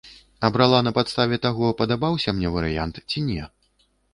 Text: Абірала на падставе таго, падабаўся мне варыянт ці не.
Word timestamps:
Абірала 0.47 0.79
на 0.87 0.93
падставе 0.95 1.39
таго, 1.45 1.69
падабаўся 1.83 2.29
мне 2.39 2.49
варыянт 2.57 2.95
ці 3.09 3.19
не. 3.31 3.43